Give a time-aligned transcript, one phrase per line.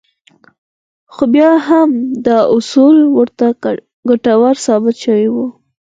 [1.13, 1.89] خو بيا هم
[2.25, 3.45] دا اصول ورته
[4.09, 5.45] ګټور ثابت شوي وو.